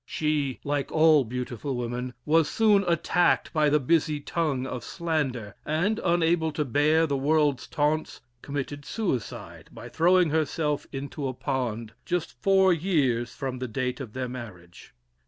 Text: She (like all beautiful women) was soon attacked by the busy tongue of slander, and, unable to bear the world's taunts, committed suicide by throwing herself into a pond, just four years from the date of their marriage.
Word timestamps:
She 0.07 0.59
(like 0.63 0.91
all 0.91 1.23
beautiful 1.25 1.75
women) 1.75 2.15
was 2.25 2.49
soon 2.49 2.83
attacked 2.87 3.53
by 3.53 3.69
the 3.69 3.79
busy 3.79 4.19
tongue 4.19 4.65
of 4.65 4.83
slander, 4.83 5.53
and, 5.63 5.99
unable 6.03 6.51
to 6.53 6.65
bear 6.65 7.05
the 7.05 7.15
world's 7.15 7.67
taunts, 7.67 8.19
committed 8.41 8.83
suicide 8.83 9.69
by 9.71 9.89
throwing 9.89 10.31
herself 10.31 10.87
into 10.91 11.27
a 11.27 11.35
pond, 11.35 11.93
just 12.03 12.41
four 12.41 12.73
years 12.73 13.35
from 13.35 13.59
the 13.59 13.67
date 13.67 13.99
of 13.99 14.13
their 14.13 14.27
marriage. 14.27 14.95